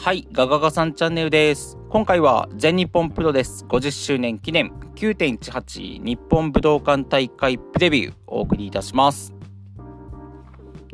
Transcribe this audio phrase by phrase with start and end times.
[0.00, 1.76] はい、ガガガさんチャンネルです。
[1.90, 9.34] 今回は全日本プロレス50周年記念9.18日本武道館大会プレビューお送りいたします。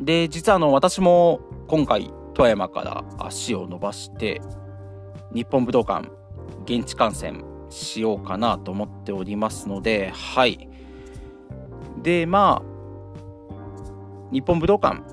[0.01, 4.41] で、実はあの私も今回富山から足を伸ばして
[5.31, 6.09] 日本武道館
[6.65, 10.67] 現地観戦しようかなと思っておりますので、はい。
[12.01, 15.03] で、まあ、日本武道館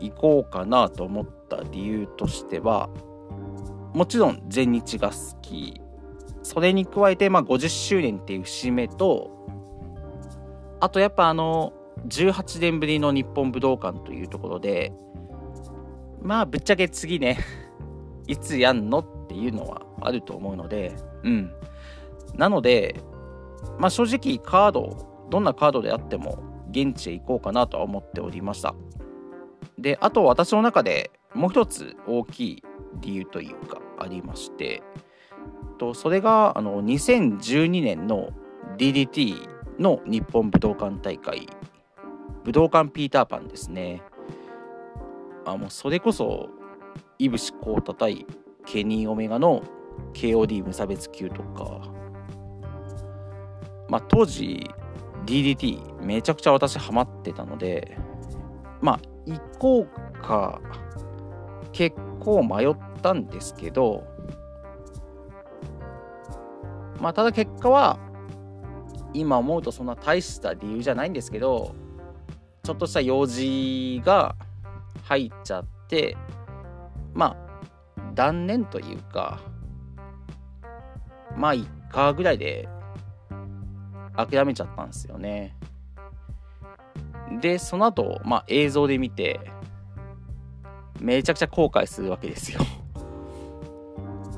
[0.00, 2.88] 行こうかなと思った理由としては、
[3.94, 5.80] もちろん全日が好き。
[6.42, 9.30] それに加えて、まあ、50周年っていう節目と、
[10.80, 11.72] あとやっぱあの、
[12.08, 14.92] 18年ぶりの日本武道館というところで、
[16.20, 17.38] まあ、ぶっちゃけ次ね、
[18.26, 21.52] いつやんのっていうのはあると思うので、うん。
[22.34, 22.96] なので、
[23.78, 28.74] まあ正直カード、どんなカードであっても現地へ行こうかなとは思っておりました。
[29.78, 32.62] で、あと私の中でもう一つ大きい
[33.00, 34.82] 理由というかありまして、
[35.78, 38.30] とそれがあの2012年の
[38.78, 39.48] DDT
[39.78, 41.48] の日本武道館大会、
[42.44, 44.02] 武道館ピーターパンですね。
[45.44, 46.48] あもうそれこそ、
[47.18, 48.26] いぶしこうた対
[48.64, 49.62] ケニー・オメガの
[50.14, 51.80] KOD 無差別級とか、
[53.88, 54.70] まあ、当時
[55.26, 57.96] DDT めちゃくちゃ私ハマってたので
[58.80, 60.60] まあ行こうか
[61.72, 64.04] 結構迷ったんですけど
[67.00, 67.98] まあただ結果は
[69.14, 71.74] 今思うとそんな大した理由じゃないんですけど
[72.62, 74.36] ちょっとした用事が
[75.04, 76.16] 入っちゃって
[77.12, 79.40] まあ断念というか
[81.36, 82.68] まあいっかぐらいで
[84.16, 85.56] 諦めちゃったんですよね。
[87.40, 89.40] で、その後、まあ映像で見て、
[91.02, 92.60] めちゃくちゃ後悔するわけですよ。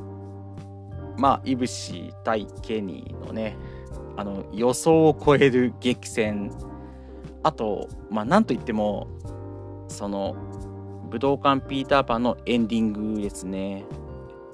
[1.17, 3.57] まあ、いぶし対ケニーのね、
[4.17, 6.51] あの、予想を超える激戦。
[7.43, 9.07] あと、まあなんといっても、
[9.89, 10.35] その、
[11.11, 13.79] 武道館ピーターパンのエンディングですね。
[13.79, 13.85] えっ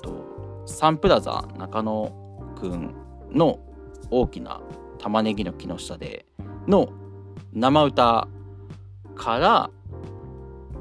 [0.03, 2.13] と、サンプラザ中野
[2.61, 2.95] くん
[3.31, 3.59] の
[4.11, 4.61] 大きな
[4.99, 6.27] 玉ねぎの木の下で
[6.67, 6.91] の
[7.55, 8.29] 生歌
[9.15, 9.71] から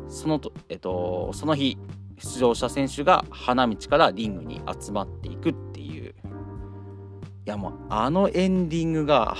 [0.09, 1.77] そのと、えっと、その日
[2.17, 6.13] 出場した選手が花道からリングに集まっていくっていうい
[7.45, 9.37] やもうあのエンディングが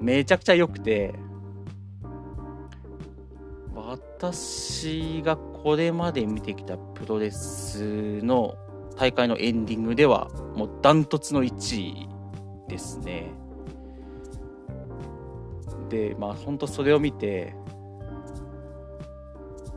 [0.00, 1.14] めちゃくちゃ良くて
[3.74, 8.56] 私がこれまで見てきたプロレスの
[8.96, 12.08] 大会のエンディングではもうダントツの1位
[12.68, 13.32] ですね。
[15.88, 17.54] で、まあ本当それを見て、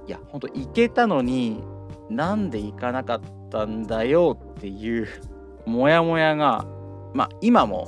[0.07, 1.63] いや、本当行けたのに
[2.09, 5.07] なんで行かなかったんだよっていう
[5.65, 6.65] モヤモヤが、
[7.13, 7.87] まあ今も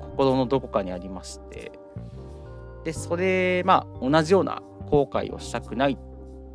[0.00, 1.72] 心のどこかにありまして、
[2.84, 5.98] で、それ、まあ同じような後悔をしたくないっ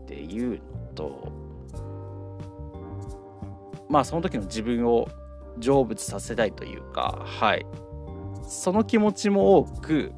[0.06, 0.59] ていうの
[0.96, 1.31] と、
[3.90, 5.08] まあその時の自分を
[5.59, 7.66] 成仏させたいというか、はい。
[8.44, 10.12] その気持ちも多く、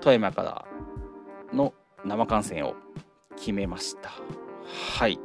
[0.00, 0.65] 富山から
[2.06, 2.74] 生観戦を
[3.36, 4.10] 決めました。
[4.98, 5.18] はい。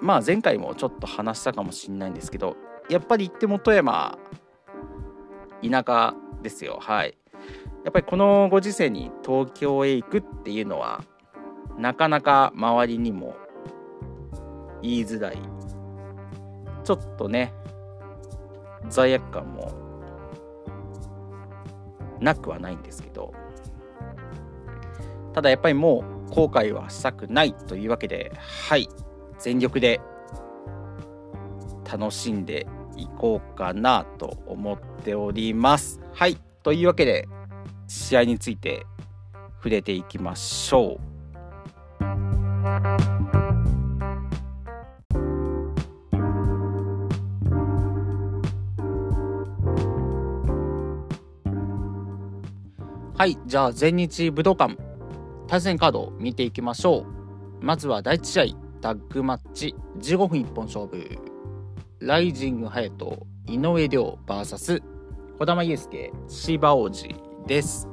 [0.00, 2.56] まあ前回もちょっと話したかもしれないんですけど、
[2.88, 4.18] やっぱり行っても富山、
[5.62, 6.78] 田舎ですよ。
[6.80, 7.16] はい。
[7.84, 11.02] やっぱりこのご時世に東京へ行くっていうのは、
[11.78, 13.34] なかなか周りにも
[14.82, 15.38] 言いづらい
[16.84, 17.52] ちょっとね、
[18.88, 19.72] 罪悪感も
[22.20, 23.32] なくはないんですけど、
[25.32, 28.88] ただやっぱりもう後悔はしたくないというわけで、はい、
[29.38, 30.00] 全力で
[31.90, 32.66] 楽しんで
[32.96, 36.00] いこうかなと思っております。
[36.12, 37.28] はい、というわけで、
[37.86, 38.86] 試合について
[39.56, 41.12] 触れていきましょう。
[53.22, 54.76] はい、じゃあ全日武道館
[55.52, 57.00] 対戦カードを見ていきましょ
[57.60, 57.62] う。
[57.62, 58.44] まずは第1試合、
[58.80, 61.18] タッグマッチ15分一本勝負。
[62.00, 64.82] ライジング隼人、井上涼 VS
[65.38, 67.14] 児玉悠介、芝王子
[67.46, 67.86] です。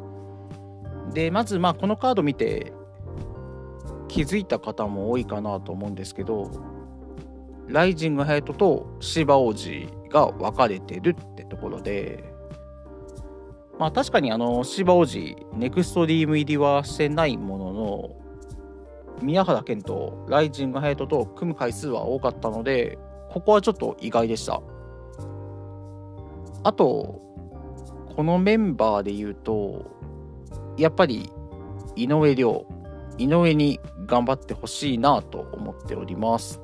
[1.13, 2.71] で、まずまあこのカード見て
[4.07, 6.49] 気づいた方も多いかなと思うんですけど、
[7.67, 12.28] ライジング隼人と芝王子が分かれてるってところで、
[13.79, 18.09] まあ確かにあの芝王子ネクストリーム入りはしてないものの
[19.21, 22.99] 宮原健とライジングハヤトと組む回数は多かったので
[23.29, 24.61] ここはちょっと意外でした。
[26.63, 27.21] あと
[28.15, 29.85] このメンバーで言うと
[30.77, 31.31] やっぱり
[31.95, 32.65] 井上涼
[33.17, 36.61] 井上に頑張ってほしいなと思っております。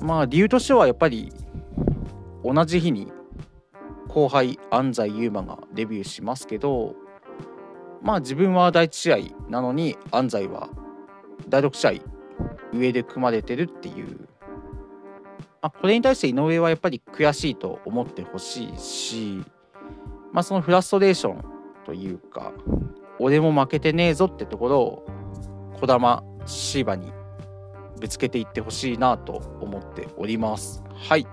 [0.00, 1.32] まあ理由としてはやっぱり
[2.44, 3.10] 同じ日に
[4.14, 6.94] 後輩安西優真がデビューしますけど
[8.00, 9.18] まあ自分は第1試合
[9.50, 10.68] なのに安西は
[11.48, 12.02] 第6試合
[12.72, 14.28] 上で組まれてるっていう、
[15.60, 19.42] まあ、これに対して井上はやっぱり悔しいと思ってほしいし、
[20.32, 21.44] まあ、そのフラストレーション
[21.84, 22.52] というか
[23.18, 25.06] 俺も負けてねえぞってところを
[25.80, 27.12] 児玉シーバに
[27.98, 30.84] ぶつけていってほしいなと思っております。
[30.94, 31.26] はい。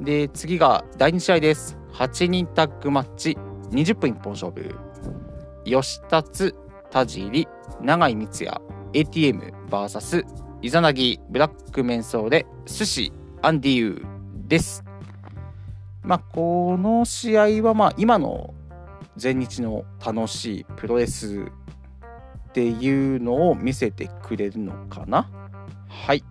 [0.00, 1.78] で、次が第2試合です。
[1.94, 3.36] 8人タッグマッチ、
[3.70, 4.74] 20分一本勝負。
[5.64, 6.54] 吉達、
[6.90, 7.48] 田尻、
[7.80, 8.60] 永井光也、
[8.92, 10.24] ATMVS、
[10.62, 13.12] イザナギ、ブラックメンソーレ、寿司、
[13.42, 14.84] アンディユーです。
[16.02, 18.54] まあ、この試合は、まあ、今の
[19.16, 21.50] 全日の楽しいプロレス
[22.48, 25.28] っていうのを見せてくれるのかな
[25.88, 26.22] はい。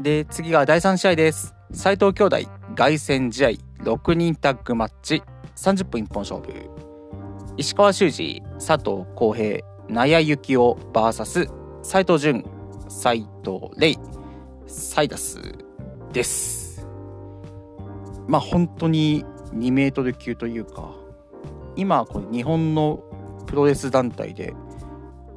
[0.00, 1.54] で、次が第3試合です。
[1.74, 2.46] 斉藤兄弟
[2.76, 5.22] 凱旋試合6人タッグマッチ
[5.56, 6.52] 30分一本勝負。
[7.56, 11.50] 石川修司佐藤浩平納谷幸雄 VS
[11.82, 12.44] 斉藤潤
[12.88, 13.96] 斉藤玲
[14.66, 15.40] サイダス
[16.12, 16.86] です。
[18.28, 19.24] まあ本当に
[19.54, 20.90] 2メートル級というか
[21.74, 23.02] 今これ日本の
[23.46, 24.54] プロレス団体で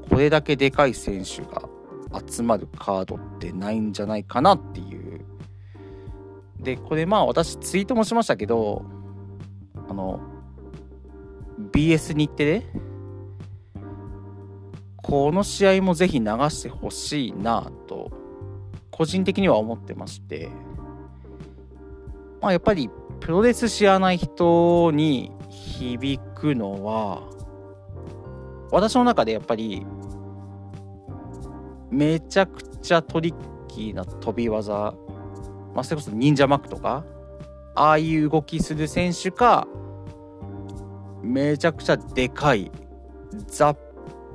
[0.09, 1.69] これだけでかい選手が
[2.29, 4.94] 集まるカードってないんじゃないかなっていう
[6.65, 8.83] で、これまあ私ツイートもしましたけど、
[9.87, 10.19] あの、
[11.71, 12.65] BS 日テレ？
[14.97, 18.11] この試合もぜひ流してほしいなと、
[18.89, 20.49] 個人的には思ってまして、
[22.41, 22.89] まあやっぱり
[23.19, 27.21] プロレス知らない人に響くのは、
[28.71, 29.85] 私の中でやっぱり、
[31.91, 33.35] めちゃくちゃトリッ
[33.67, 34.95] キーな飛び技
[35.75, 37.03] まあ、それこそ忍者マックとか、
[37.75, 39.67] ああいう動きする選手か、
[41.21, 42.71] めちゃくちゃでかい、
[43.47, 43.75] ザ・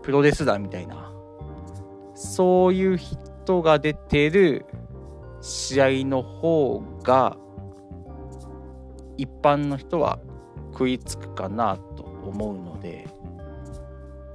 [0.02, 1.10] プロレスラーみたいな、
[2.14, 4.66] そういう人が出てる
[5.40, 7.37] 試合の方が、
[9.16, 10.19] 一般の人は
[10.72, 13.08] 食いつくかなと思うので、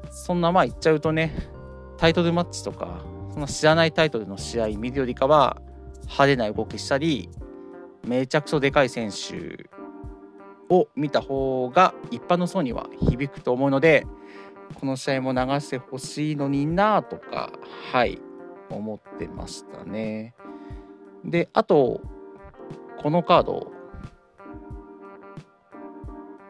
[0.10, 1.36] そんなまあ言っちゃうとね、
[1.98, 5.62] タイトルマッチとか、その知らないタイトルの試合見るよりかは、
[6.06, 7.30] 派手な動きしたり
[8.06, 9.70] めちゃくちゃでかい選手
[10.70, 14.06] を見た方が一般の層には響くと思うので
[14.80, 17.52] この試合も流してほしいのになとか
[17.92, 18.20] はい
[18.70, 20.34] 思ってましたね。
[21.24, 22.02] であと
[23.02, 23.72] このカード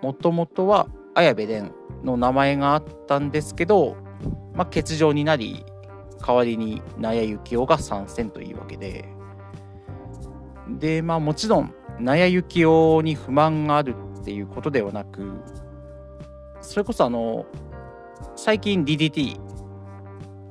[0.01, 1.71] もともとは綾部蓮
[2.03, 3.97] の名前があったんですけど、
[4.53, 5.65] まあ、欠場になり
[6.25, 9.14] 代わりに納谷幸雄が参戦というわけで。
[10.67, 15.31] でまあもちろん納谷幸雄に不満があるっていうことではなく
[16.61, 17.45] それこそあの
[18.35, 19.39] 最近 DDT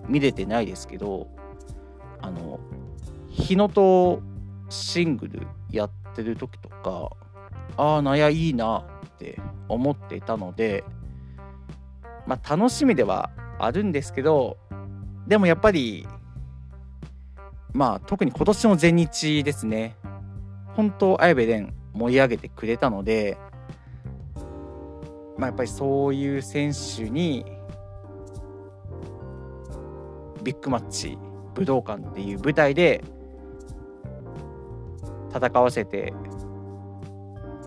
[0.09, 1.28] 見れてないですけど
[2.21, 2.61] あの
[3.28, 4.23] 日野と
[4.68, 7.11] シングルやってる時とか
[7.76, 10.85] ああ納谷いいなって思っていたので
[12.26, 14.59] まあ楽しみではあるんですけど
[15.26, 16.06] でもやっぱり
[17.75, 19.97] まあ特に今年の全日ですね。
[20.75, 23.37] 本当綾部蓮盛り上げてくれたので
[25.37, 27.45] まあやっぱりそういう選手に
[30.43, 31.19] ビッグマッチ
[31.54, 33.02] 武道館っていう舞台で
[35.35, 36.12] 戦わせて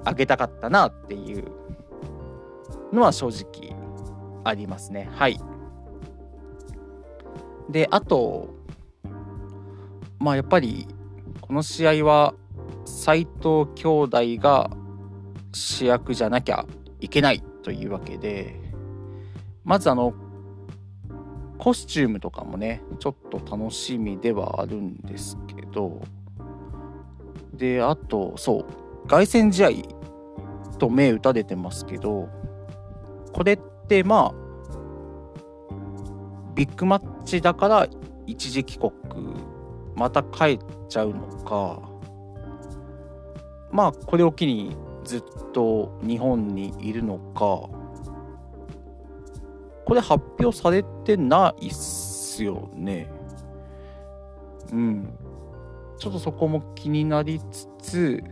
[0.05, 1.51] あげたかったなっていう
[2.93, 3.75] のは正直
[4.45, 5.09] ありますね。
[5.11, 5.39] はい。
[7.69, 8.56] であと
[10.19, 10.87] まあやっぱり
[11.41, 12.33] この試合は
[12.85, 14.69] 斎藤兄弟が
[15.53, 16.65] 主役じゃなきゃ
[16.99, 18.59] いけないというわけで
[19.63, 20.13] まずあの
[21.57, 26.01] コスチュームとかもねちょっと楽しみではあるんですけど
[27.53, 28.65] であとそ
[29.05, 29.69] う凱旋試合
[30.77, 32.29] と目打たれてますけど
[33.33, 34.47] これってまあ
[36.53, 37.87] ビッグマッチだから
[38.25, 38.91] 一時帰国
[39.97, 41.81] また帰っちゃうのか
[43.71, 45.23] まあこれを機にずっ
[45.53, 47.69] と日本にいるのか
[49.85, 53.09] これ発表されてないっすよね。
[54.73, 55.17] うん。
[55.97, 58.23] ちょっとそこも気になりつつ、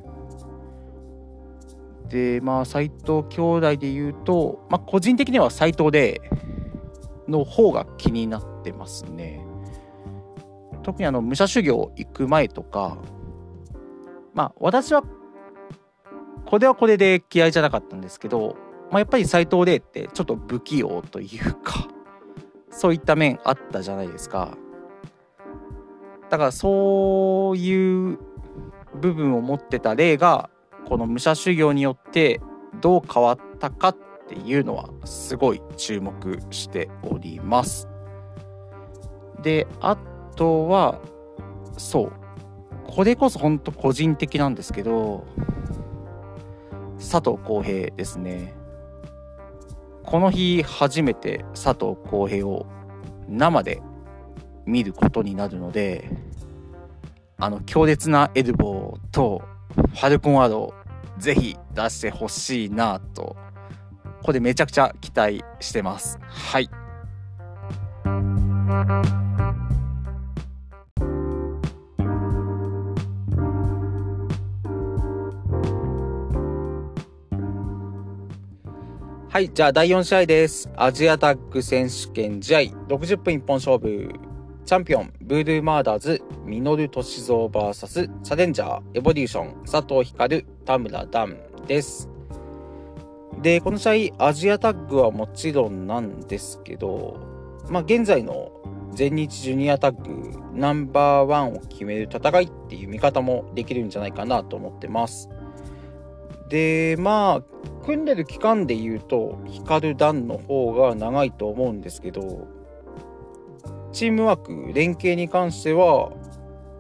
[2.10, 6.22] で、まあ、斎藤兄弟で言うと、まあ、個人的には斎藤で
[7.30, 9.45] の方が気になってますね。
[10.86, 13.00] 特にあの、武者修行行く前とか、
[14.36, 15.04] まあ、私は、
[16.46, 18.56] これはこれで嫌いじゃなかったんですけど、
[18.92, 21.88] まあ、やっぱり斎藤麗ってちょっと不器用というか、
[22.70, 24.56] そういった面あったじゃないですか。
[26.30, 28.20] だからそういう
[28.94, 30.52] 部分を持ってた例が
[30.88, 32.42] この武者修行によって
[32.80, 37.88] どう変わったかっていうのはすごい注目しております。
[39.42, 39.98] であ
[40.36, 41.00] とは
[41.78, 42.12] そう。
[42.88, 45.26] これこそ本当個人的なんですけど
[46.98, 48.54] 佐藤浩平ですね。
[50.04, 52.66] この日初めて佐藤浩平を
[53.28, 53.82] 生で
[54.66, 56.10] 見ることになるので
[57.38, 59.42] あの強烈なエルボーと
[59.76, 60.74] ファルコンワード
[61.18, 63.36] ぜひ出してほしいなと。
[64.24, 66.18] これめちゃくちゃ期待してます。
[66.22, 66.70] はい。
[79.36, 80.70] はい、じゃあ第4試合です。
[80.78, 84.10] アジアタッグ選手権試合60分一本勝負。
[84.66, 91.38] チャンピオン、ブールーマーダーズ、ミノル・トシゾー VS チャレンジャー、エボリューション、佐藤光、田村ダン
[91.68, 92.08] です。
[93.42, 97.20] で、この試合、アジアタッグはもちろんなんですけど、
[97.70, 98.54] まあ、現在の
[98.94, 105.28] 全日ジュニアタッグナンバーワンを決める戦いっていう見方もできるんじゃないかなと思ってます。
[106.50, 112.48] で、まあ、組んでる期間で言うと、光ダンの方が長いと思うんですけど、
[113.92, 116.12] チームワーク、連携に関しては、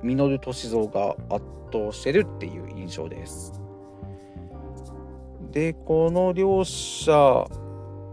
[0.03, 3.53] ミノル歳三が圧倒してるっていう印象です。
[5.51, 7.45] で、この両者、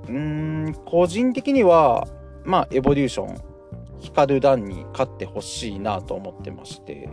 [0.09, 2.07] うん、個人的には、
[2.45, 3.37] まあ、エボリューション、
[4.01, 7.09] 光る段に勝ってほしいなと思ってまして、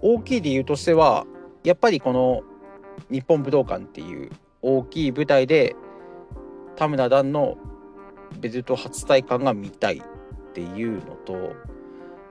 [0.00, 1.26] 大きい理由としては、
[1.66, 2.44] やっぱりこの
[3.10, 4.30] 日本武道館っていう
[4.62, 5.74] 大きい舞台で
[6.76, 7.58] 田村段の
[8.38, 11.56] ベルト初体感が見たいっていうのと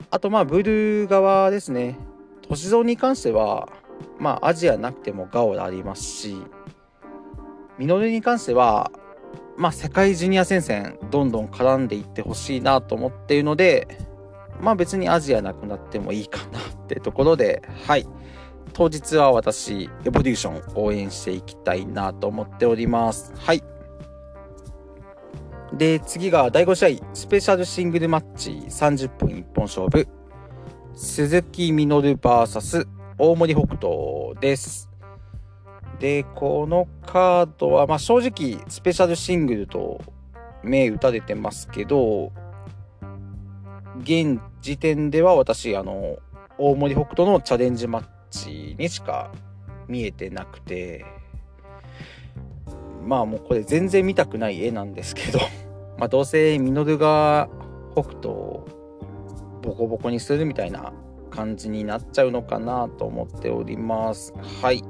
[0.09, 1.97] あとまあブルー側ですね。
[2.47, 3.67] 歳三に関しては
[4.19, 6.37] まあアジアなくてもガオラありますし
[7.77, 8.89] ミノルに関しては
[9.57, 13.97] まあ世界ジュニア戦線どんどん絡んでいってほしいなと思っているので
[14.61, 18.07] まあ別にアジアなくなってもいいかなってところではい。
[18.75, 23.63] 当日は私エボリューション応援していきたいなと思っておりますはい
[25.77, 30.07] で、次が第5試合、スペシャルシングルマッチ30分一本勝負。
[30.93, 34.89] 鈴木みのる VS 大森北斗です。
[35.99, 39.99] で、このカードは、まあ、正直、スペシャルシングルと
[40.63, 42.31] 銘打たれてますけど、
[44.01, 46.19] 現時点では私、あの、
[46.57, 48.03] 大森北斗のチャレンジマッ
[48.35, 49.31] チにしか
[49.87, 51.05] 見えてなくて、
[53.03, 55.39] まあもうこれ全然見たくない絵なんですけど
[55.97, 57.49] まあどうせミノルが
[57.93, 58.67] 北斗を
[59.61, 60.91] ボコボコにするみたいな
[61.31, 64.33] 感じになっちゃうのかなと思っております。
[64.61, 64.83] はい。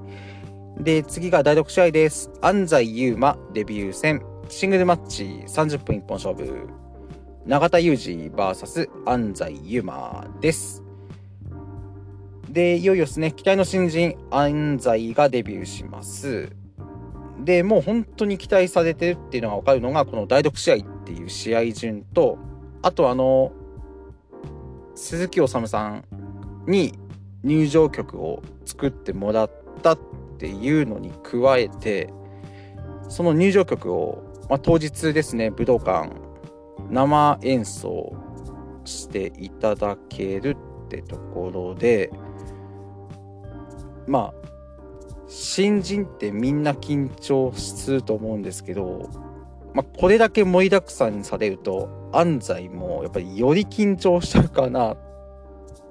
[0.78, 2.30] で、次が第6試合です。
[2.42, 4.22] 安西優馬デビュー戦。
[4.50, 6.68] シングルマッチ30分一本勝負。
[7.46, 10.85] 永田裕二 VS 安西優馬です。
[12.56, 16.56] で、いよいよですね、期待の新人、安西がデビューします。
[17.44, 22.38] で、もう本当に期待されてるっていうのが分かるのが、この第6試合っていう試合順と、
[22.82, 23.52] あとあの、
[24.96, 26.06] 鈴木治さん
[26.66, 26.94] に
[27.44, 29.52] 入場曲を作ってもらっ
[29.84, 30.00] たっ
[30.38, 32.14] ていうのに加えて、
[33.10, 36.10] その入場曲を、まあ、当日ですね、武道館
[36.90, 38.14] 生演奏
[38.86, 42.12] していただけるってところで、
[44.08, 44.48] まあ、
[45.28, 49.10] 新人ってみんな緊張すると思うんですけど、
[49.74, 54.98] まあ、これだけ盛りだくさんにされると安西もやっぱりより緊張しちゃうかなっ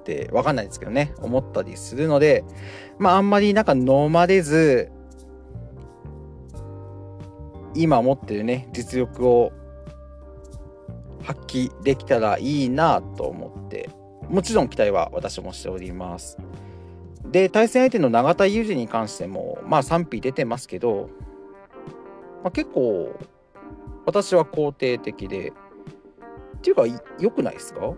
[0.03, 2.43] て分かんないですけどね思ったりするので
[2.97, 4.89] まああんまりなんか飲まれず
[7.75, 9.51] 今持ってるね実力を
[11.23, 13.89] 発揮できたらいいなと思って
[14.29, 16.37] もちろん期待は私もしております。
[17.35, 21.09] で、対戦相手の永田裕二に関しても、まあ賛否出てますけど、
[22.41, 23.13] まあ、結構、
[24.05, 25.53] 私は肯定的でっ
[26.61, 26.83] ていうか
[27.19, 27.93] 良くないですか？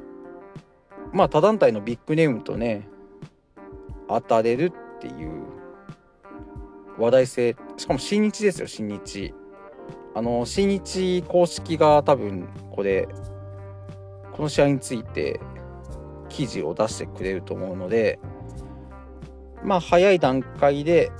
[1.13, 2.87] まあ他団体のビッグネームとね
[4.07, 5.43] 当たれるっていう
[6.97, 9.35] 話題性しかも新日ですよ新日。
[10.15, 13.07] あの新日公式が多分これ
[14.31, 15.39] この試合について
[16.27, 18.17] 記事を出してくれると思うので
[19.67, 21.11] まあ早い段階で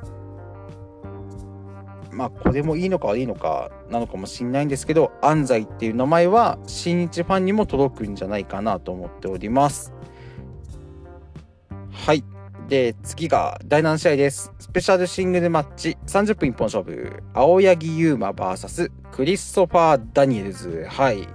[2.13, 9.93] まあこれもいいのか悪いのかなのかもしれないんですけど安西っていう名前は新日ファンにも届くんじゃないかなと思っております。
[11.91, 12.23] はい。
[12.69, 14.53] で次が第7試合です。
[14.59, 15.97] スペシャルシングルマッチ。
[16.07, 17.21] 30分一本勝負。
[17.33, 20.87] 青柳優馬 VS クリストファー・ダニエルズ。
[20.89, 21.27] はい。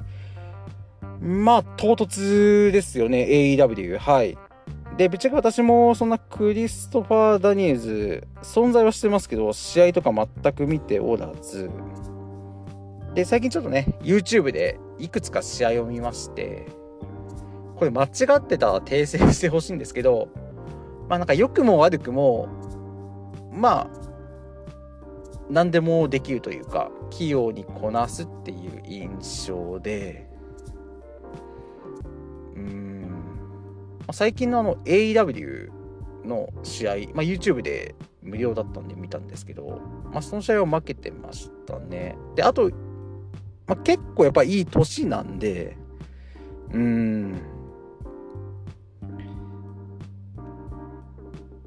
[1.20, 4.38] まあ唐突ですよね AEW はい。
[4.96, 11.70] で、ぶっちゃけ私もそんなクリストファー・ダニエズ、存在はしてますけど、試合とか全く見ておらず、
[13.14, 16.66] で、最近ちょっとね、YouTube でいくつか試合を見まして、
[17.76, 20.28] これ間違ってたら訂正してほしいんですけど、
[21.08, 22.48] まあなんか良くも悪くも、
[23.50, 24.02] まあ、
[25.50, 30.31] 何でもできるというか、器用にこなすっていう印象で、
[34.10, 35.70] 最近のあの AEW
[36.24, 39.80] の試合、まあ、YouTube で無料だったんで見たんですけど、
[40.12, 42.16] まあ、その試合は負けてましたね。
[42.36, 42.70] で、あと、
[43.66, 45.76] まあ、結構やっぱいい年なんで、
[46.72, 47.42] うーん、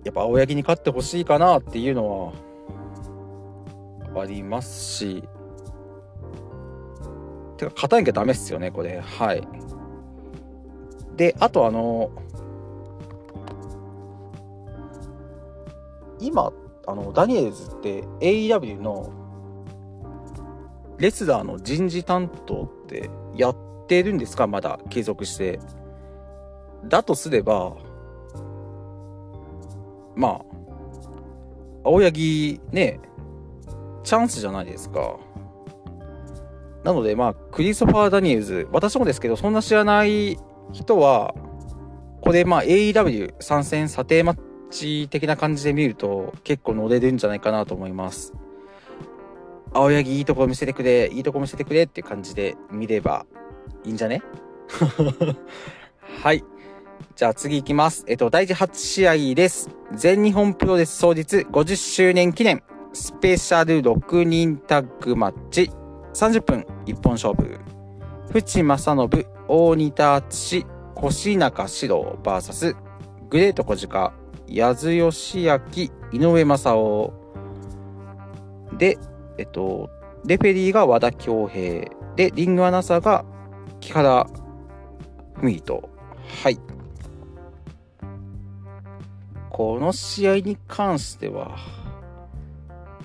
[0.04, 2.34] やっぱ青柳に勝ってほしいかなっていうの
[4.14, 5.24] はありますし、
[7.58, 9.00] てか勝たなきゃダメっすよね、これ。
[9.00, 9.48] はい。
[11.16, 12.12] で、あとあの、
[16.20, 16.52] 今
[16.88, 19.12] あのダニエルズって AEW の
[20.98, 23.56] レスラーの人事担当ってやっ
[23.88, 24.48] てるんですか？
[24.48, 25.60] まだ継続して。
[26.88, 27.76] だとすれば
[30.16, 30.42] まあ
[31.84, 33.00] 青柳ね
[34.04, 35.18] チャンスじゃないですか。
[36.84, 40.38] なのでまあクリストファー・ダニエルズ私もですけどそんな知らない
[40.72, 41.34] 人は
[42.22, 44.40] これまあ AEW 参戦査定マッ
[44.76, 48.34] チ的な感じで見ると結構乗れるんじゃないかなと思います。
[49.74, 53.26] 青柳いいとこ見せてくれ、いいとこ見せてくれって感じで見れば
[53.84, 54.22] いいんじゃね？
[56.24, 56.44] はい。
[57.16, 58.04] じゃあ次行きます。
[58.08, 59.70] えっと、第8試合です。
[59.94, 65.72] 全日本プロレス創立50周年記念スペシャル6人タッグマッチ
[66.14, 67.60] 30分一本勝負。
[68.32, 70.66] 淵正信、大仁田敦、
[71.04, 72.76] 越中史郎 VS
[73.30, 74.14] グレート小鹿
[74.48, 75.60] 矢津義明、
[76.12, 77.12] 井上正雄。
[78.78, 78.98] で、
[79.38, 79.90] えっと、
[80.26, 81.90] レフェリーが和田恭平。
[82.16, 83.26] で、リングアナサーが
[83.80, 84.28] 木原
[85.42, 85.90] 文人。
[86.44, 86.60] はい。
[89.50, 91.58] この試合に関しては、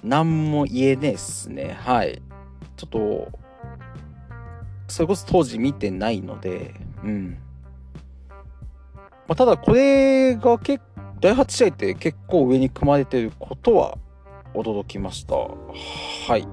[0.03, 1.77] 何も言えねえっすね。
[1.81, 2.21] はい。
[2.77, 3.39] ちょっと、
[4.89, 6.75] それこそ当時見てないので、
[7.05, 7.39] うん。
[9.29, 10.83] まあ、ただこれが結
[11.21, 13.99] 第8試合って結構上に組まれてることは
[14.55, 15.37] 驚きました。
[15.37, 15.49] は
[16.39, 16.47] い。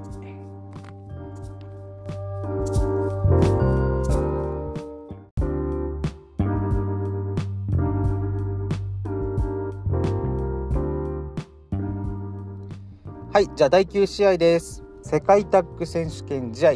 [13.32, 14.84] はい、じゃあ第9試合です。
[15.02, 16.72] 世界タッグ選手権試合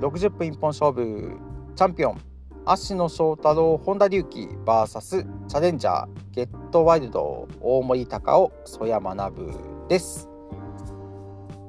[0.00, 1.38] 60分一本勝負
[1.76, 2.35] チャンピオン
[2.68, 9.52] 芦野翔太郎本田隆起 VS チャレンジャーゲットワイルド大森隆夫曽山学
[9.88, 10.28] です。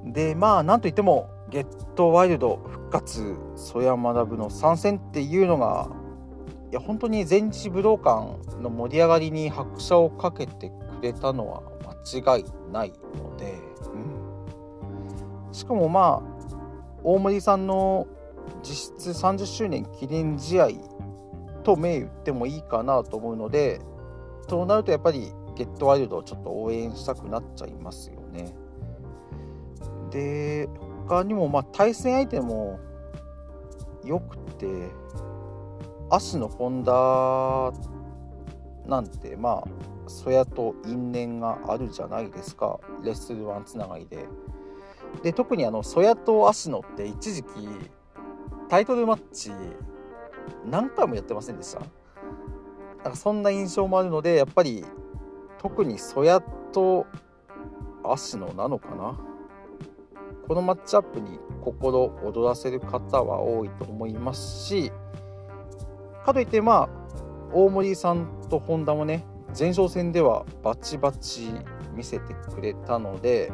[0.05, 5.87] でまあなんといってもゲットワイルド復活曽山学の参戦っていうのが
[6.71, 11.61] いや本当に全日武道館の盛り上がりに拍車をかけてくれたのは
[12.15, 13.53] 間違いないので、
[15.45, 16.37] うん、しかもまあ
[17.03, 18.07] 大森さんの
[18.63, 20.69] 実質30周年記念試合
[21.63, 23.81] と銘打ってもいいかなと思うので
[24.47, 28.53] そうなるとやっぱりゲットワイルドをちょっと応援したくなっちゃいますよね。
[30.11, 30.69] で
[31.07, 32.79] 他にもまあ対戦相手も
[34.05, 34.67] よくて
[36.09, 37.73] 足のホンダ
[38.85, 39.67] なんてまあ
[40.07, 44.25] そやと因縁があるじゃないですかレッスルワンつながりで。
[45.23, 47.49] で特にあのソヤと足野って一時期
[48.69, 49.51] タイトルマッチ
[50.65, 51.79] 何回もやってませんでした？
[51.79, 54.83] なんかそんな印象もあるのでやっぱり
[55.57, 57.05] 特にソヤと
[58.03, 59.19] 芦野なのかな？
[60.47, 64.91] このマッチアップに心躍らせる方は多いと思いますし
[66.25, 66.89] かといってまあ
[67.53, 69.25] 大森さんと本田もね
[69.57, 71.51] 前哨戦ではバチバチ
[71.93, 73.51] 見せてくれたので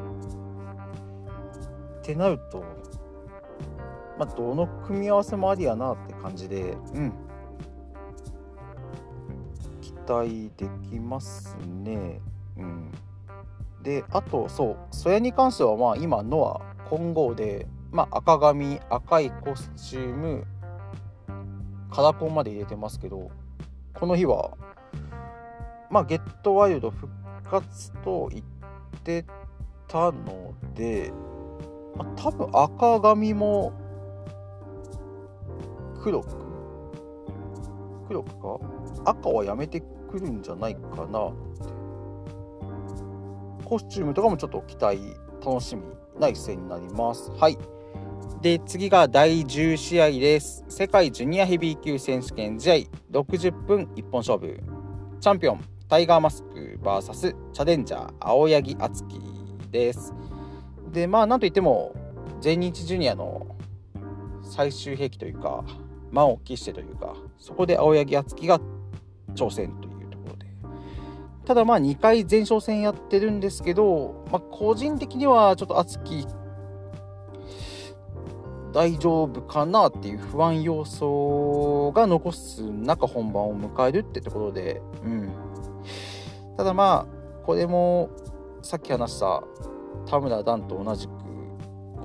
[2.00, 2.64] ってなると
[4.18, 7.14] まあどの組み合わせもありやなって感じでうん。
[9.82, 12.20] 期待できますね。
[12.58, 12.92] うん。
[13.84, 20.46] であとそうそれに関してはまあ今のは混合で、まあ、赤髪赤いコスチューム
[21.92, 23.30] カラコンまで入れてますけど
[23.94, 24.58] この日は
[25.92, 27.12] まあゲットワイルド復
[27.44, 28.46] 活と言っ
[29.04, 29.26] て
[29.88, 31.12] たので、
[31.96, 33.74] まあ、多分赤髪も
[36.04, 36.28] 黒く
[38.10, 38.60] 黒くか
[39.06, 41.28] 赤はやめてくるんじゃないかな。
[41.28, 41.74] って
[43.64, 45.00] コスチュームとかもちょっと期待
[45.44, 45.84] 楽しみ
[46.20, 47.32] な一戦になります。
[47.32, 47.58] はい。
[48.42, 50.66] で次が第10試合です。
[50.68, 52.76] 世界ジュニアヘビー級選手権試合
[53.20, 54.60] 60分一本勝負。
[55.22, 59.22] チャンピオンタイガーマスク VS チャレンジャー青柳敦樹
[59.72, 60.14] です。
[60.92, 61.96] でまあなんといっても
[62.42, 63.56] 全日ジュニアの
[64.44, 65.64] 最終兵器というか
[66.14, 68.60] 満を期してというかそこで青柳敦樹が
[69.36, 70.46] 挑戦というところで。
[71.46, 76.26] ただまあ2回前哨戦やってるんですけど、まあ、個人的にはちょっと熱き
[78.74, 85.32] 大丈夫かなっていう不安要素が残す中本番を迎えるってところで、うん、
[86.58, 88.10] ただまあこれも
[88.62, 89.44] さっき話した
[90.08, 91.12] 田村段と同じく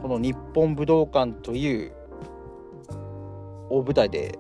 [0.03, 1.93] この日本武道館という
[3.71, 4.39] 大舞台で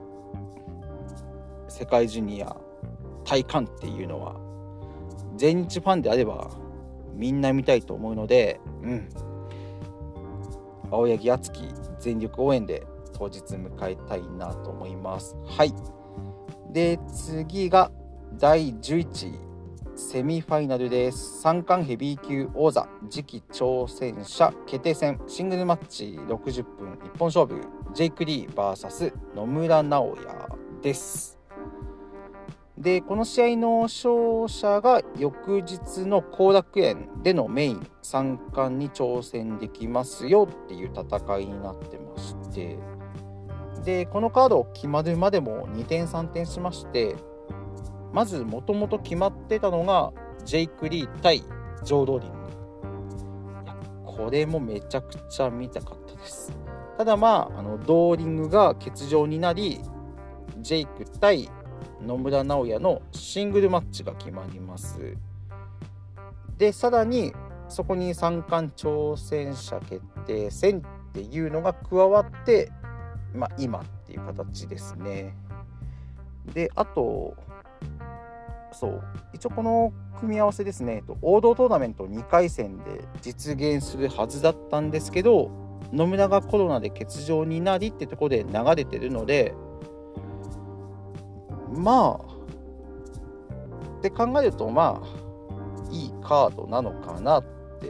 [1.68, 2.56] 世界ジュニア
[3.24, 4.36] 体感っていうのは
[5.36, 6.50] 全日ファンであれば
[7.14, 9.08] みんな見たいと思うので、うん、
[10.90, 11.68] 青柳敦樹
[12.00, 15.36] 全力応援で当日迎えたいなと思います。
[15.44, 15.74] はい。
[16.72, 17.90] で、次が
[18.38, 19.48] 第11位
[19.96, 21.40] セミファイナルです。
[21.40, 27.60] 三冠ヘビー級王座次期挑戦者決定戦シングルマッチ60分一本勝負
[27.94, 30.48] ジェイク・リー VS 野村直哉
[30.82, 31.38] です。
[32.76, 42.78] でこの試合の勝者が翌日の後楽園でのメイン三冠に挑戦できますよっていう戦いになってまして
[43.84, 47.16] でこのカード決まるまでも2点3点しまして
[48.12, 50.12] まずもともと決まってたのが
[50.44, 51.40] ジェイク・リー対
[51.82, 52.38] ジョー・ドーリング
[54.04, 56.52] これもめちゃくちゃ見たかったです
[56.98, 59.80] ただまああのドーリングが欠場になり
[60.58, 61.48] ジェイク対
[62.04, 65.16] 野村直哉のシングルマッチが決まります。
[66.58, 67.32] でさらに
[67.68, 72.72] そこに三冠挑戦者決定戦っていうのが加わって、
[73.32, 75.36] まあ、今っていう形ですね。
[76.52, 77.36] であと
[78.72, 89.54] そう一応この組み合わせですね王道トーナメント2回戦で実現するはずだったんですけど野村がコロナで欠場になりってとこで流れてるので
[91.72, 92.28] まあ
[93.98, 97.44] って考えるとまあいいカードなのかなっ
[97.80, 97.88] て、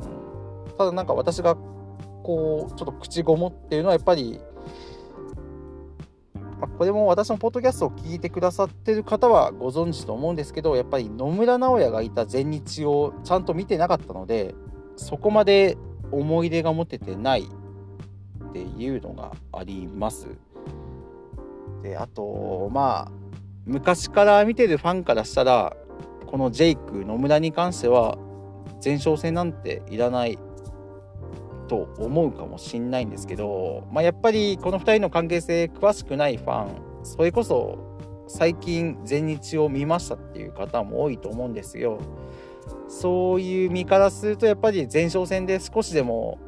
[0.00, 1.56] うん、ただなんか私が
[2.22, 4.40] こうちょっと口ごもっていうのはやっぱり、
[6.60, 14.54] まあ、これも私のポッドキャストを聞いてくださってる方はご存知と思うんですけどやっぱり野村直哉がいた全日をちゃんと見てなかったので
[14.96, 15.76] そこまで
[16.10, 20.28] 思い出が持ててないっていうのがあります。
[21.82, 23.12] であとまあ
[23.64, 25.76] 昔から見てるファンからしたら
[26.26, 28.18] このジェイク野村に関しては
[28.84, 30.38] 前哨戦なんていらない
[31.68, 37.78] と思うかもしんないんですけど、まあ、やっぱりこの2人の関係性詳しくないファンそれこそ
[38.28, 41.98] 最近全日を見ましたっていう方も多いと思うんですよ。
[42.88, 46.38] そういう身からするとやっぱり前哨戦で少しでも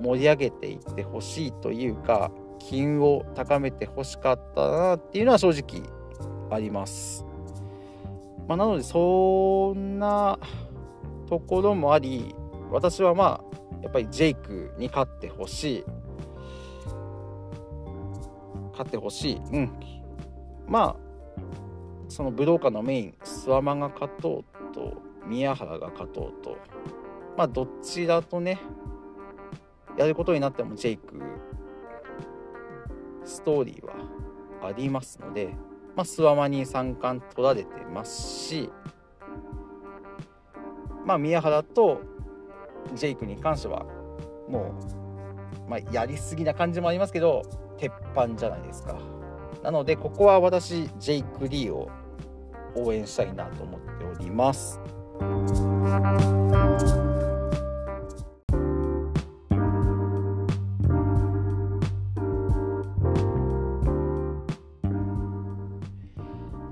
[0.00, 5.82] 盛り上げていってほしいというか金を高めてほしかったなっていうのは正直
[6.50, 7.24] あります。
[8.46, 10.38] まあ、なのでそんな
[11.28, 12.34] ところもあり
[12.70, 15.84] 私はまあやっぱりジェイクに勝ってほしい。
[18.72, 19.36] 勝ってほしい。
[19.52, 19.72] うん。
[20.66, 21.12] まあ
[22.08, 26.56] その武道館のメイン諏訪間が勝とうと宮原が勝とうと。
[27.36, 28.60] まあどちらとね
[29.96, 31.20] やることになってもジェイク
[33.24, 33.94] ストーリーは
[34.62, 35.54] ありますので、
[35.96, 38.70] まあ、スワマに3冠取られてますし、
[41.04, 42.00] まあ、宮原と
[42.94, 43.84] ジェイクに関しては
[44.48, 44.74] も
[45.66, 47.42] う、まあ、やりすぎな感じもありますけど
[47.78, 48.98] 鉄板じゃないですか。
[49.62, 51.88] なのでここは私ジェイク・リーを
[52.74, 54.80] 応援したいなと思っております。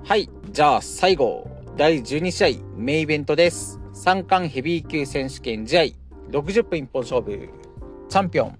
[0.04, 5.82] はいじゃあ最後第12試合メイベントです三冠ヘビー級選手権試合
[6.30, 7.48] 60分一本勝負
[8.08, 8.58] チャンピオン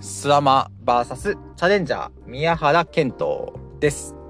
[0.00, 4.25] スワマ VS チャレンジャー宮原健人です。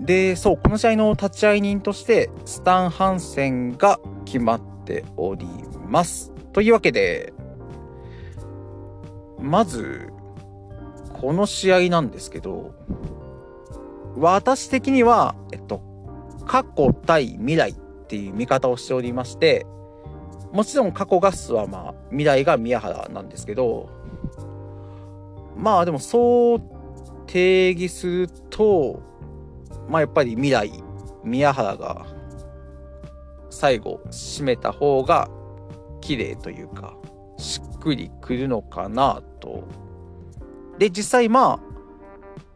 [0.00, 5.46] で、そう、この試合の立ち会い人としてスタン・ハンセンが決まっており
[5.86, 6.32] ます。
[6.52, 7.32] というわけで、
[9.38, 10.10] まず、
[11.20, 12.74] この試合なんですけど、
[14.16, 15.82] 私的には、えっと、
[16.46, 17.74] 過去対未来っ
[18.08, 19.66] ていう見方をしておりまして、
[20.52, 23.88] もちろん過去がスワマ、未来が宮原なんですけど、
[25.56, 26.62] まあでもそう
[27.26, 29.09] 定義すると、
[29.90, 30.72] まあやっぱり未来、
[31.24, 32.06] 宮原が
[33.50, 35.28] 最後締めた方が
[36.00, 36.96] 綺麗というか、
[37.36, 39.64] しっくりくるのかなと。
[40.78, 41.70] で、実際まあ、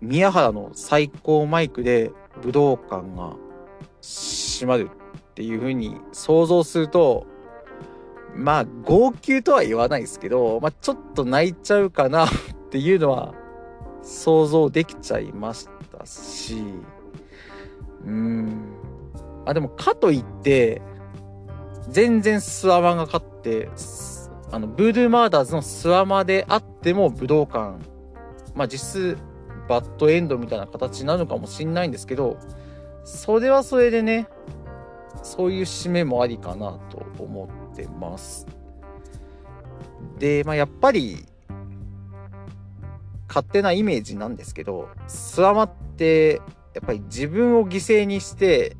[0.00, 2.10] 宮原の最高マイクで
[2.42, 3.34] 武道館が
[4.00, 4.90] 閉まる
[5.30, 7.26] っていう風に想像すると、
[8.36, 12.28] まあ、号泣とは言わないですけど、まあ、ちょっと泣いちゃうかなっ
[12.70, 13.34] ていうのは
[14.02, 16.62] 想像できちゃいましたし、
[18.06, 18.76] うーん。
[19.46, 20.82] あ、でも、かといって、
[21.88, 23.68] 全然スワマが勝って、
[24.50, 27.78] あの、ブードゥーマーダーズのスワマであっても武道館、
[28.54, 29.18] まあ実質
[29.68, 32.38] バッドエンドみたいな形なのかもしんないんですけど、
[33.04, 34.28] それはそれでね、
[35.22, 38.46] そういう締めもありかなと思ってます。
[40.18, 41.26] で、まあ、やっぱり、
[43.28, 46.40] 勝手なイメージなんですけど、スワマって、
[46.74, 48.76] やっぱり自分を犠牲にして、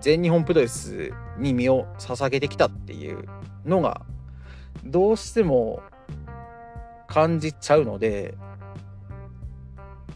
[0.00, 3.24] 全日本プロレスに身を捧げてきたっていう
[3.64, 4.02] のが、
[4.84, 5.82] どうしても
[7.06, 8.34] 感じちゃうので、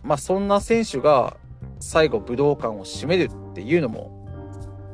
[0.02, 1.36] まあそんな選手が
[1.80, 4.16] 最後武道館を締めるっていうのも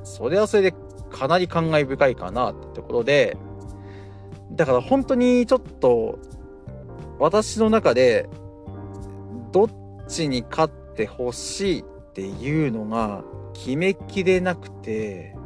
[0.05, 0.75] それはそれで
[1.11, 3.37] かなり感慨深いかなってところで、
[4.53, 6.19] だから本当にちょっと、
[7.19, 8.29] 私の中で、
[9.53, 9.69] どっ
[10.09, 15.37] ちに勝ってほしいっていうのが決めきれなくて、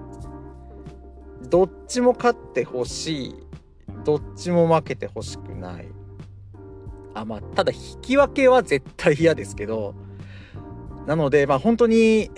[1.48, 3.34] どっちも勝ってほしい。
[4.04, 5.88] どっちも負けてほしくない。
[7.14, 9.94] あ、まあ、ただ引き分けは絶対嫌ですけど、
[11.06, 12.30] なので、まあ本当に、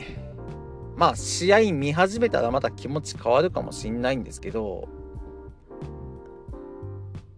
[0.98, 4.88] まあ試合見始めたらまた気持ち変わるかもしんないんですけど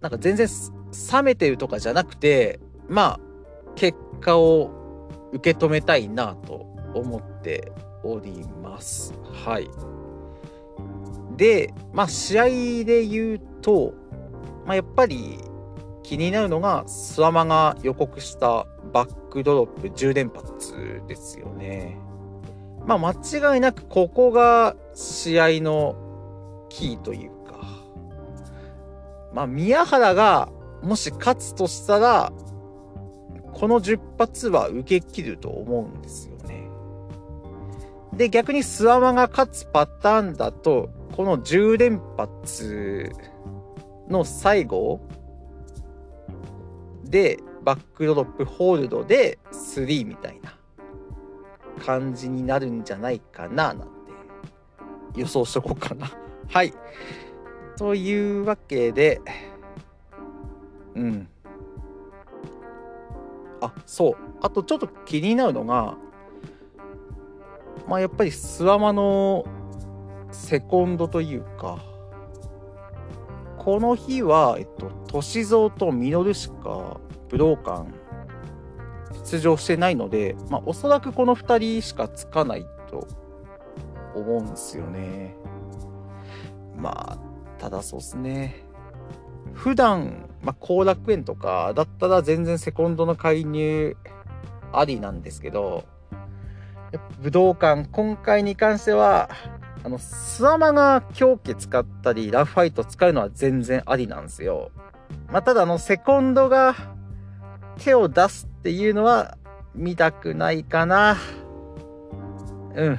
[0.00, 0.48] なんか全然
[1.12, 3.20] 冷めてるとかじゃなくてまあ
[3.74, 4.79] 結果を
[5.32, 9.14] 受け止めたいなと思っております。
[9.44, 9.68] はい。
[11.36, 12.44] でまあ試合
[12.84, 13.94] で言うと、
[14.66, 15.38] まあ、やっぱり
[16.02, 21.96] 気になるのがスワマが予告したバックドロップ10連発ですよね。
[22.84, 25.94] まあ、間違いなくここが試合の
[26.68, 27.60] キーというか、
[29.32, 30.48] まあ、宮原が
[30.82, 32.32] もし勝つとしたら、
[33.52, 36.68] この10発は受け切ると思うんですよね。
[38.12, 43.10] で、逆にスワマが勝つパターンだと、この10連発
[44.08, 45.00] の最後
[47.04, 50.60] で、バックドロップホールドで3みたいな。
[51.80, 53.86] 感じになるんじゃないかななんて
[55.16, 56.12] 予想しとこうかな。
[56.48, 56.72] はい。
[57.76, 59.20] というわけで、
[60.94, 61.28] うん。
[63.60, 64.16] あ、そう。
[64.40, 65.96] あとちょっと気になるのが、
[67.88, 69.44] まあやっぱりスワマの
[70.30, 71.78] セコンドというか、
[73.58, 77.86] この日は、えっと、歳三と稔しか武道館
[79.24, 83.06] 出場してないので、まあ、おそらくこの2人しかつかないと
[84.14, 85.36] 思うんですよね。
[86.76, 87.18] まあ、
[87.58, 88.64] ただそうっすね。
[89.54, 93.96] 普段、まあ、後楽園とかだったら全然セコンドの介入
[94.72, 95.84] ありなんですけど、
[97.20, 99.30] 武道館、今回に関しては、
[99.84, 104.70] あの、スワマが狂気使ったり、ラフファイト使うのは全然ありなんですよ。
[105.28, 106.74] まあ、ただあの、セコンドが
[107.78, 109.38] 手を出すっていうのは
[109.74, 111.16] 見たくないかな。
[112.74, 112.98] うん。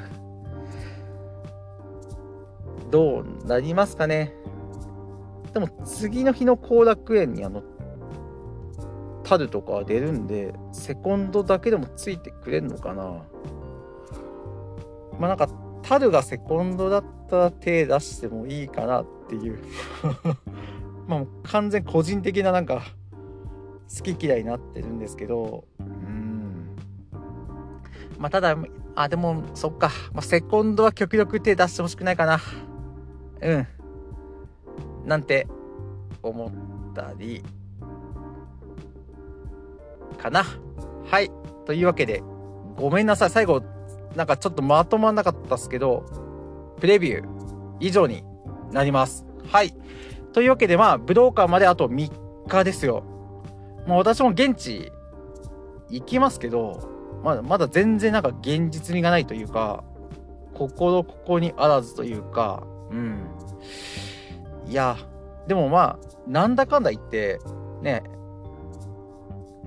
[2.89, 4.33] どうなりますかね。
[5.53, 7.63] でも次の日の後楽園にあの、
[9.23, 13.23] タルとか出るんで、セコンドだけでもついてくれんのかな
[15.19, 15.47] まあなんか、
[15.83, 19.59] タルがセコンドだったら手出してもいいかなっていう
[21.07, 22.81] まあ完全個人的ななんか、
[23.95, 26.75] 好き嫌いになってるんですけど、うん。
[28.17, 28.55] まあただ、
[28.95, 29.89] あ、でも、そっか。
[30.13, 32.39] まあ、セコンドは極力手出してほしくないかな。
[33.41, 33.67] うん。
[35.05, 35.47] なんて
[36.23, 37.43] 思ったり、
[40.17, 40.45] かな。
[41.09, 41.31] はい。
[41.65, 42.23] というわけで、
[42.77, 43.29] ごめんなさい。
[43.29, 43.61] 最後、
[44.15, 46.05] なんかちょっとまとまんなかったっすけど、
[46.79, 47.25] プレビュー
[47.79, 48.23] 以上に
[48.71, 49.25] なります。
[49.51, 49.73] はい。
[50.33, 53.03] というわけで、まあ、武道館まであと3日ですよ。
[53.87, 54.91] もう私も現地
[55.89, 56.89] 行きますけど、
[57.23, 59.83] まだまだ全然なんか現実味がないというか、
[60.53, 63.27] 心ここにあらずというか、うん。
[64.71, 64.95] いや、
[65.47, 67.39] でもまあ、なんだかんだ言って、
[67.81, 68.03] ね、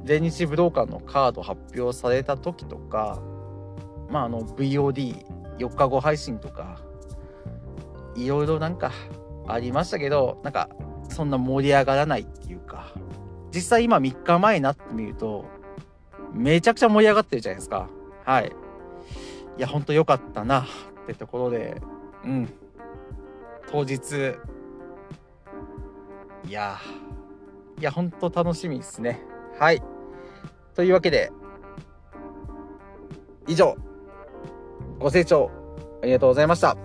[0.02, 3.20] 全日武道館のカード発表された時とか、
[4.08, 6.80] まああの VOD4 日後配信とか、
[8.16, 8.92] いろいろなんか
[9.46, 10.70] ありましたけど、なんか
[11.10, 12.94] そんな盛り上がらないっていうか、
[13.54, 15.44] 実際今3日前になってみると、
[16.32, 17.90] めちゃくちゃ盛り上がってるじゃないですか。
[18.24, 18.50] はい。
[19.58, 20.64] いや、ほんと良かったなっ
[21.06, 21.82] てところで、
[22.24, 22.48] うん。
[23.70, 24.34] 当日、
[26.46, 26.78] いや
[27.78, 29.20] いや、ほんと楽しみですね。
[29.58, 29.82] はい。
[30.74, 31.32] というわけで、
[33.46, 33.76] 以上、
[34.98, 35.50] ご清聴
[36.02, 36.76] ありがとうございました。